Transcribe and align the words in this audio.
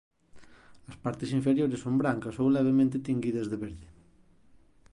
As 0.89 0.95
partes 1.03 1.33
inferiores 1.39 1.81
son 1.83 1.95
brancas 2.01 2.35
ou 2.41 2.47
levemente 2.55 3.03
tinguidas 3.07 3.47
de 3.51 3.57
verde. 3.63 3.87